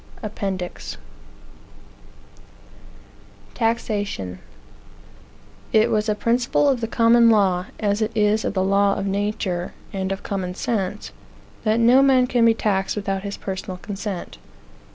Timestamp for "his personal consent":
13.21-14.39